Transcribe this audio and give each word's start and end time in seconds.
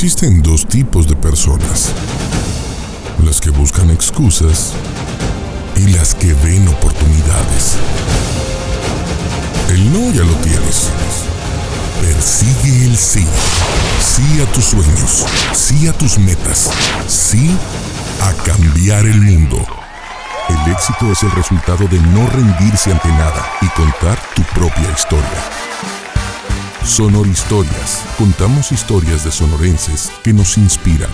Existen 0.00 0.42
dos 0.44 0.64
tipos 0.64 1.08
de 1.08 1.16
personas. 1.16 1.92
Las 3.24 3.40
que 3.40 3.50
buscan 3.50 3.90
excusas 3.90 4.72
y 5.74 5.88
las 5.88 6.14
que 6.14 6.34
ven 6.34 6.68
oportunidades. 6.68 7.78
El 9.70 9.92
no 9.92 10.12
ya 10.12 10.22
lo 10.22 10.34
tienes. 10.34 10.90
Persigue 12.00 12.84
el 12.84 12.96
sí. 12.96 13.26
Sí 14.00 14.40
a 14.40 14.46
tus 14.52 14.66
sueños. 14.66 15.26
Sí 15.52 15.88
a 15.88 15.92
tus 15.92 16.16
metas. 16.16 16.70
Sí 17.08 17.50
a 18.22 18.32
cambiar 18.44 19.04
el 19.04 19.20
mundo. 19.20 19.66
El 20.48 20.72
éxito 20.72 21.10
es 21.10 21.24
el 21.24 21.32
resultado 21.32 21.88
de 21.88 21.98
no 21.98 22.24
rendirse 22.28 22.92
ante 22.92 23.08
nada 23.08 23.44
y 23.62 23.66
contar 23.70 24.16
tu 24.36 24.42
propia 24.54 24.92
historia. 24.92 25.57
Sonor 26.88 27.26
Historias. 27.26 28.02
Contamos 28.16 28.72
historias 28.72 29.22
de 29.22 29.30
sonorenses 29.30 30.10
que 30.24 30.32
nos 30.32 30.56
inspiran 30.56 31.10